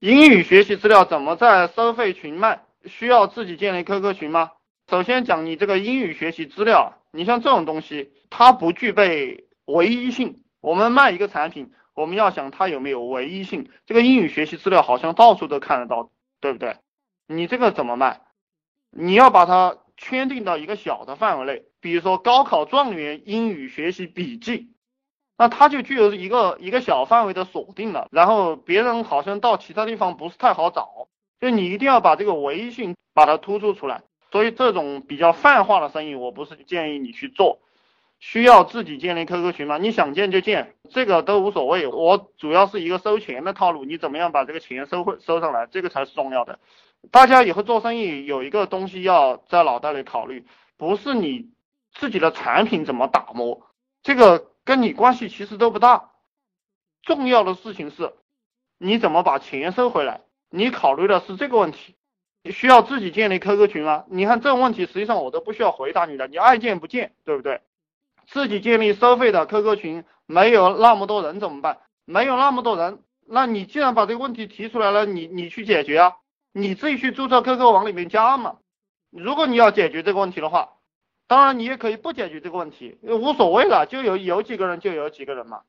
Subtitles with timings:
[0.00, 2.62] 英语学习资料怎么在收费群卖？
[2.86, 4.52] 需要自己建立 QQ 群吗？
[4.88, 10.42] 首先讲你这个英语学习资料，你像这种东西，它不具备唯一性。
[10.62, 13.68] 我们卖一个产品，我们要想它有没有唯一性。
[13.84, 16.10] 这个英语学习资料好像到处都看得到，
[16.40, 16.76] 对不对？
[17.26, 18.22] 你这个怎么卖？
[18.90, 24.70] 你要把它圈定到一个小的范围内，比如说高考状元英语学习笔记。
[25.40, 31.08] 那它就具有一个一个小范围的锁定了，然后别人好像到其他地方不是太好找，
[31.40, 34.02] 就你一定要把这个唯一性把它突出出来。
[34.30, 37.58] 所以这种比较泛化的生意，我不是建议你去做。
[38.18, 39.78] 需要自己建立 QQ 群吗？
[39.78, 41.86] 你想建就建，这个都无所谓。
[41.86, 46.58] 我主要是一个收钱的套路，你怎么样把这个钱收回收上来，这个才是重要的。
[47.10, 50.44] 大家以后做生意有一个东西要在脑袋里考虑，
[50.76, 51.48] 不是你
[51.94, 53.62] 自己的产品怎么打磨，
[54.02, 54.49] 这个。
[54.64, 56.10] 跟你关系其实都不大，
[57.02, 58.12] 重要的事情是，
[58.78, 60.20] 你怎么把钱收回来？
[60.50, 61.96] 你考虑的是这个问题，
[62.42, 64.04] 你需要自己建立 QQ 群吗？
[64.08, 67.62] 你看这种问题，实际上我都不需要回答你的，你爱建不建，对不对？
[68.26, 71.78] 自己建立收费的 QQ 群，没有那么多人怎么办？
[72.04, 76.16] 没有那么多人，那你既然把这个问题提出来了，你你去解决啊，
[76.52, 78.58] 你自己去注册 QQ 往里面加嘛。
[79.10, 80.74] 如果你要解决这个问题的话。
[81.30, 85.60] 当然，你也可以不解决这个问题，无所谓了，就有有几个人就有几个人嘛。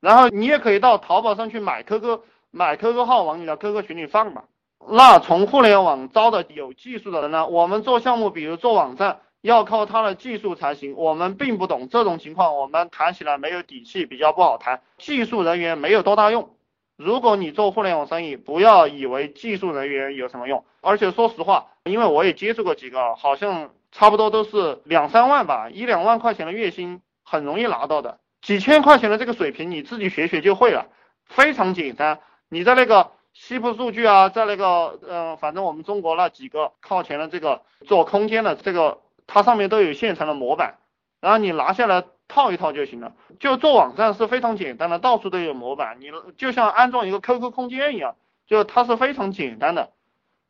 [0.00, 2.20] 然后你也可以到淘宝上去买 QQ，
[2.52, 4.44] 买 QQ 号往你的 QQ 群里放嘛。
[4.88, 7.48] 那从互联网招的有技术的人呢？
[7.48, 10.94] 我们做项目，比如做网站，要靠他的技术才行。
[10.96, 14.82] 我们并不懂这种情况，我们谈起来没有底气，比较不好谈。
[14.98, 16.54] 技术人员没有多大用。
[16.96, 20.64] 如果你做互联网生意，不要以为技术人员有什么用。
[20.80, 23.70] 而且说实话，因为我也接触过几个，好像。
[23.92, 30.86] 差不多都是两三万吧，一两万块钱的月薪很容易拿到的，几千块钱的这个水平你自己学学就会了，
[31.26, 32.18] 非常简单。
[32.48, 40.78] 你在那个西部数据啊，在那个呃，反正我们中国那几个靠前的这个做空间的这个，它上面都有现成的模板，
[41.20, 43.12] 然后你拿下来套一套就行了。
[43.40, 48.16] 就做网站是非常简单的，到处都有模板，你就像安装一个 QQ 空间一样，
[48.46, 49.90] 就它是非常简单的。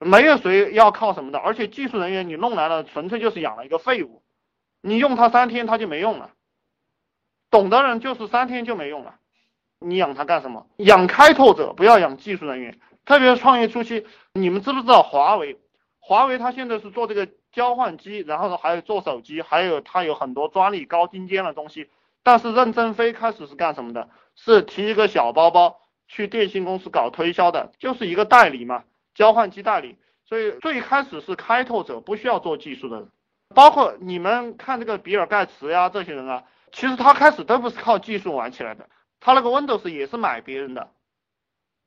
[0.05, 4.23] 没有谁要靠什么的，而且技术人员你弄来了，纯粹就是养了一个废物，
[4.81, 6.31] 你用他三天他就没用了，
[7.51, 9.17] 懂的人就是三天就没用了，
[9.79, 10.67] 你养他干什么？
[10.77, 15.59] 养开拓者，不要养技术人员，特别是创业初期，你们知不知道华为？
[15.99, 21.89] 华为它现在是做这个交换机，然后还有做手机，还有它有很多专利高精尖的东西，
[22.25, 24.09] 但是任正非开始是干什么的？
[24.35, 28.83] 是提一个小包包去电信公司搞推销的，就是一个代理嘛。
[29.15, 33.09] 交换机代理，所以最开始是开拓者，不需要做技术的人。
[33.55, 38.89] 包括你们看这个比尔盖茨呀，这些人啊，其实他开始都不是靠技术玩起来的，
[39.21, 40.89] 他那个 Windows 也是买别人的，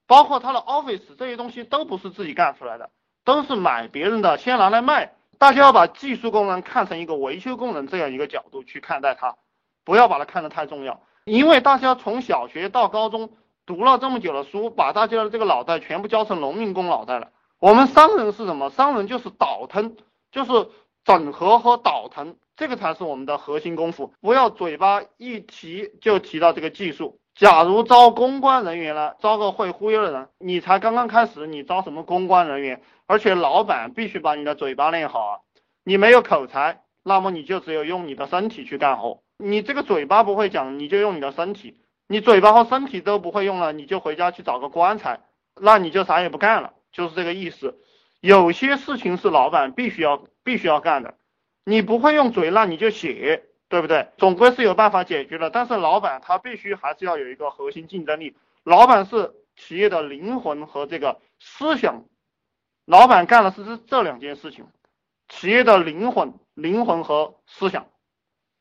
[0.05, 2.91] 包括他的 Office 这些东西都不是自己干出来的，
[3.23, 5.13] 都是买别人的，先拿来卖。
[5.39, 9.35] 大家要把技术功能看成一个维修功能这样一个角度去看待它，
[9.83, 13.31] 不要把它看得太重要，因为大家从小学到高中。
[13.65, 17.29] 读了这么久的书，把大家的这个脑袋全部教成农民工脑袋了。
[17.59, 18.69] 我们商人是什么？
[18.69, 19.95] 商人就是倒腾，
[20.31, 20.69] 就是
[21.03, 24.13] 整合和倒腾，这个才是我们的核心功夫。
[24.21, 27.19] 不要嘴巴一提就提到这个技术。
[27.33, 32.81] 假如招公关人员了，招个会忽悠的人，你才刚刚开始，你招什么公关人员？
[33.07, 35.39] 而且老板必须把你的嘴巴练好啊！
[35.83, 39.21] 你没有口才，那么你就只有用你的身体去干活。
[39.37, 41.75] 你这个嘴巴不会讲，你就用你的身体。
[42.07, 45.21] 你嘴巴和身体都不会用了，你就回家去找个棺材，
[45.59, 47.79] 那你就啥也不干了，就是这个意思。
[48.19, 51.15] 有些事情是老板必须要必须要干的，
[51.63, 54.09] 你不会用嘴，那你就写，对不对？
[54.17, 55.49] 总归是有办法解决的。
[55.49, 62.05] 但是老板他必须还是要有一个核心竞争力，老板是企业的灵魂和这个思想，
[62.85, 64.67] 老板干的是这这两件事情，
[65.27, 67.87] 企业的灵魂、灵魂和思想，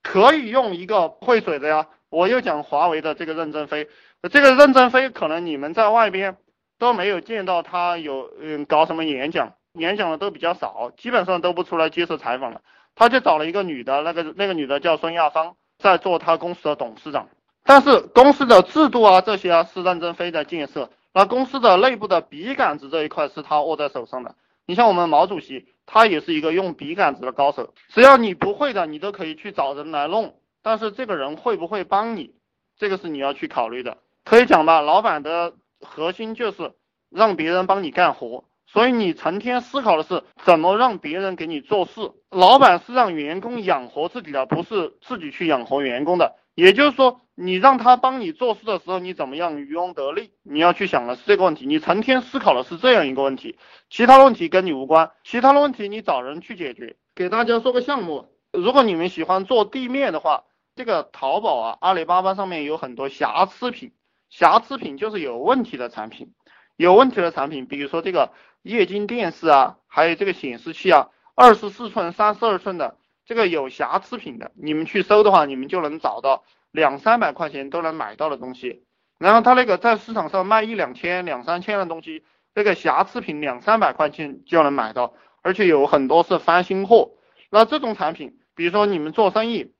[0.02, 1.88] 可以用一个会水的呀。
[2.14, 3.88] 我又讲华为的这个任正非，
[4.30, 6.36] 这个任正非可能你们在外边
[6.78, 12.60] 都没有见到他有嗯搞什么演讲，演讲的都比较少，基本上都不出来接受采访了。
[12.94, 17.28] 他就找了一个女的，那个那个女的叫孙亚芳，在做他公司的董事长。
[17.64, 24.36] 但是公司的制度啊这些啊是任正非在建设，那公司的内部的笔杆子这一块是他握在手上的。
[24.66, 30.36] 你像我们毛主席，他也是一个用笔杆子的高手，只要你不会的，你都可以去找人来弄。
[30.64, 32.34] 但是这个人会不会帮你，
[32.78, 33.98] 这个是你要去考虑的。
[34.24, 36.72] 可以讲吧，老板的核心就是
[37.10, 42.10] 让别人帮你干活，所以你成天思考的是怎么让别人给你做事。
[42.30, 46.34] 老板是让员工养活自己的，不是自己去养活员工的。
[46.54, 50.30] 也就是说，你让他帮你做事的时候，你怎么样渔翁得利？
[50.42, 53.58] 你要去想的是这个问题，你成天思考的是这样一个问题，
[53.90, 56.96] 其他问题跟你无关，其他的问题你找人去解决。
[57.14, 60.44] 给大家说个项目，如果你们喜欢做地面的话，
[60.76, 63.92] 这个淘宝啊、阿里巴巴上面有很多瑕疵品，
[64.28, 66.32] 瑕疵品就是有问题的产品，
[66.76, 68.32] 有问题的产品，比如说这个
[68.62, 72.96] 液晶电视啊，还有这个显示器啊，二十四寸、三十二寸的。
[73.26, 78.84] 这个有瑕疵品的，你们去搜的话，你们就能找到两三百块钱都能买到的东西。
[79.18, 82.22] 然后他那个在市场上卖一两千、两三千的东西，
[82.54, 87.12] 这个瑕疵品两三百块钱就能买到，而且有很多是翻新货。
[87.48, 89.72] 那这种产品，比如说你们做生意，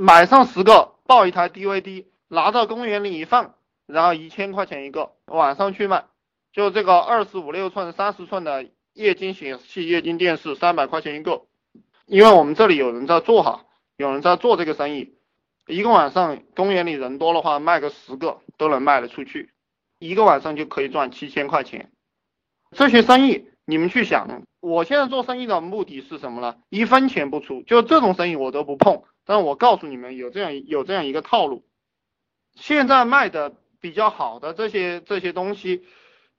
[0.00, 3.54] 买上十个，抱一台 DVD，拿到公园里一放，
[3.84, 6.06] 然后一千块钱一个，晚上去卖，
[6.54, 11.42] 就这个二十五六寸、三十寸的液晶显示器、液晶电视，三百块钱一个。
[12.06, 13.66] 因为我们这里有人在做哈，
[13.98, 15.18] 有人在做这个生意，
[15.66, 19.52] 一个晚上公园里人多的话，卖个十个都能卖得出去，
[19.98, 21.92] 一个晚上就可以赚七千块钱。
[22.70, 26.56] 这些生意你们去想，我现在做生意的目的是什么呢？
[26.68, 29.04] 一分钱不出，就这种生意我都不碰。
[29.24, 31.64] 但我告诉你们，有这样有这样一个套路。
[32.56, 35.84] 现在卖的比较好的这些这些东西，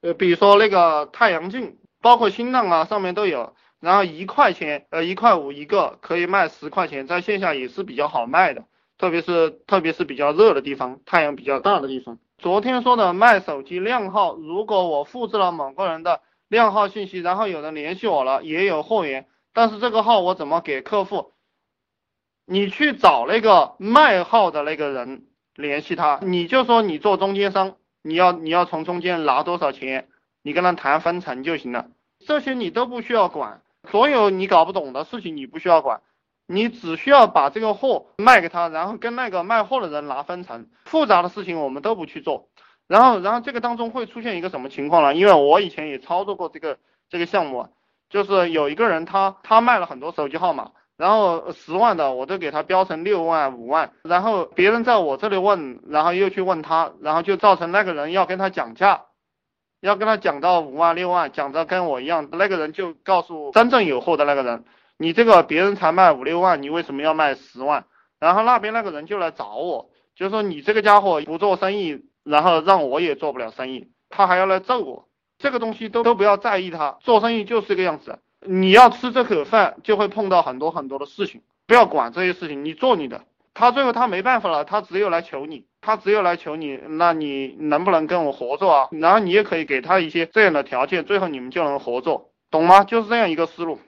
[0.01, 3.55] 呃，比如说那个太阳镜，包括新浪啊，上面都有。
[3.79, 8.65] 然后一块钱，呃，一块五一个，可以卖十块钱，在线下也是比较好卖的，
[8.97, 12.19] 特别是特别是比较热的地方，太阳比较大的地方。
[12.37, 21.31] 昨天说的卖手机靓号，如果我复制了某个人的靓号信息，然后有人联系我了，也有货源，但是这个号我怎么给客户？
[22.45, 30.09] 你去找那个卖号的那个人联系他，你就说你做中间商，你要你要从中间拿多少钱，
[30.41, 31.87] 你跟他谈分成就行了，
[32.19, 33.61] 这些你都不需要管。
[33.89, 36.01] 所有你搞不懂的事情你不需要管，
[36.47, 40.67] 你只需要把这个货卖给他，然后跟那个卖货的人拿分成。
[40.83, 42.49] 复杂的事情我们都不去做。
[42.91, 45.15] 然后，然后这个当中会出现一个什么情况呢？
[45.15, 46.77] 因为我以前也操作过这个
[47.09, 47.69] 这个项目，
[48.09, 59.05] 就是有一个人他他卖了很多手机号码，然后十万的我都给他标成六万五万，然后别人在我这里问，然后又去问他，然后就造成那个人要跟他讲价。
[59.79, 64.63] 要跟他讲到五万六万，讲的跟我一样，那个人就告诉真正有货的那个人，
[64.97, 67.85] 你这个别人才卖五六万，你为什么要卖十万？
[68.19, 75.07] 然后那边那个人就来找我，就说你这个家伙不做生意，然后让我也做不了生意，他还要来揍我。
[75.37, 83.23] 这个东西都都不要在意，他做生意就是这个样子，你要吃这口饭，就会碰到很多很多的事情，不要管这些事情，你做你的。
[83.53, 88.87] 他最后他没办法了，他只有来求你，他只有来求你，那你能不能跟我合作啊？
[88.91, 92.83] 然后你也可以给他一些这样的条件，最后你们就能合作，懂吗？
[92.83, 93.79] 就是这样一个思路。